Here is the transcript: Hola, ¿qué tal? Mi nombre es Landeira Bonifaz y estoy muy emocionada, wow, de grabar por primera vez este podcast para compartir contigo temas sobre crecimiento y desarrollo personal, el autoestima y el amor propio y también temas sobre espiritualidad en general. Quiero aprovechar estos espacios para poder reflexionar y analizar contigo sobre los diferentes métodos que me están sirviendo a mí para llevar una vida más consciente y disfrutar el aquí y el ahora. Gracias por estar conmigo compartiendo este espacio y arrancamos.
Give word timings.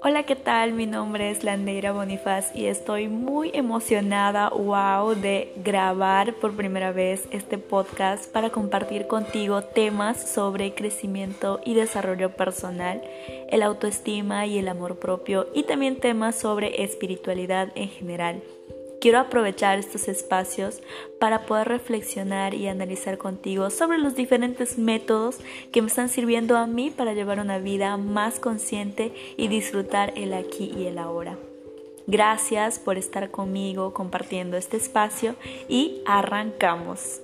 Hola, 0.00 0.22
¿qué 0.22 0.36
tal? 0.36 0.74
Mi 0.74 0.86
nombre 0.86 1.28
es 1.28 1.42
Landeira 1.42 1.90
Bonifaz 1.90 2.54
y 2.54 2.66
estoy 2.66 3.08
muy 3.08 3.50
emocionada, 3.52 4.48
wow, 4.50 5.16
de 5.16 5.52
grabar 5.56 6.34
por 6.34 6.54
primera 6.54 6.92
vez 6.92 7.26
este 7.32 7.58
podcast 7.58 8.30
para 8.30 8.50
compartir 8.50 9.08
contigo 9.08 9.62
temas 9.62 10.22
sobre 10.30 10.72
crecimiento 10.72 11.60
y 11.64 11.74
desarrollo 11.74 12.30
personal, 12.36 13.02
el 13.50 13.60
autoestima 13.64 14.46
y 14.46 14.58
el 14.58 14.68
amor 14.68 15.00
propio 15.00 15.48
y 15.52 15.64
también 15.64 15.98
temas 15.98 16.36
sobre 16.36 16.84
espiritualidad 16.84 17.72
en 17.74 17.88
general. 17.88 18.40
Quiero 19.00 19.20
aprovechar 19.20 19.78
estos 19.78 20.08
espacios 20.08 20.80
para 21.20 21.46
poder 21.46 21.68
reflexionar 21.68 22.54
y 22.54 22.66
analizar 22.66 23.16
contigo 23.16 23.70
sobre 23.70 23.98
los 23.98 24.16
diferentes 24.16 24.76
métodos 24.76 25.38
que 25.70 25.82
me 25.82 25.88
están 25.88 26.08
sirviendo 26.08 26.56
a 26.56 26.66
mí 26.66 26.90
para 26.90 27.14
llevar 27.14 27.38
una 27.38 27.58
vida 27.58 27.96
más 27.96 28.40
consciente 28.40 29.12
y 29.36 29.46
disfrutar 29.46 30.12
el 30.16 30.34
aquí 30.34 30.72
y 30.76 30.86
el 30.86 30.98
ahora. 30.98 31.38
Gracias 32.08 32.78
por 32.78 32.98
estar 32.98 33.30
conmigo 33.30 33.92
compartiendo 33.92 34.56
este 34.56 34.78
espacio 34.78 35.36
y 35.68 36.02
arrancamos. 36.06 37.20